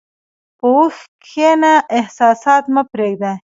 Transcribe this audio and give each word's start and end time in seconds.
په 0.57 0.65
هوښ 0.75 0.97
کښېنه، 1.23 1.73
احساسات 1.97 2.63
مه 2.73 2.83
پرېږده. 2.91 3.33